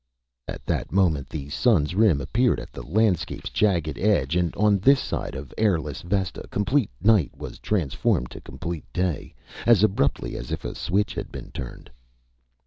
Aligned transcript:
At 0.47 0.65
that 0.65 0.91
moment 0.91 1.29
the 1.29 1.49
sun's 1.49 1.93
rim 1.93 2.21
appeared 2.21 2.59
at 2.59 2.71
the 2.73 2.81
landscape's 2.81 3.51
jagged 3.51 3.99
edge, 3.99 4.35
and 4.35 4.51
on 4.55 4.79
this 4.79 4.99
side 4.99 5.35
of 5.35 5.53
airless 5.59 6.01
Vesta 6.01 6.47
complete 6.49 6.89
night 6.99 7.37
was 7.37 7.59
transformed 7.59 8.31
to 8.31 8.41
complete 8.41 8.91
day, 8.93 9.35
as 9.67 9.83
abruptly 9.83 10.35
as 10.37 10.51
if 10.51 10.65
a 10.65 10.73
switch 10.73 11.13
had 11.13 11.31
been 11.31 11.51
turned. 11.51 11.91